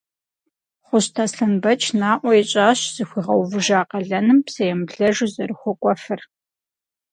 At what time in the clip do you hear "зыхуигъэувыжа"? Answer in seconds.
2.95-3.79